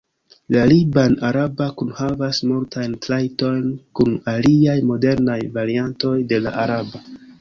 [0.53, 3.69] La liban-araba kunhavas multajn trajtojn
[4.01, 7.05] kun aliaj modernaj variantoj de la araba.